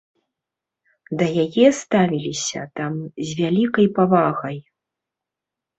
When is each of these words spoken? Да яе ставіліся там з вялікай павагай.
Да 1.19 1.25
яе 1.43 1.67
ставіліся 1.81 2.61
там 2.81 2.93
з 3.27 3.39
вялікай 3.43 3.87
павагай. 4.01 4.57